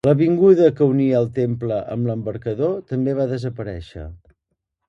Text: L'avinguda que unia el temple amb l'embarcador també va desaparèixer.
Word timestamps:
L'avinguda 0.07 0.69
que 0.79 0.87
unia 0.93 1.19
el 1.25 1.29
temple 1.35 1.77
amb 1.97 2.11
l'embarcador 2.11 2.75
també 2.93 3.17
va 3.21 3.31
desaparèixer. 3.37 4.09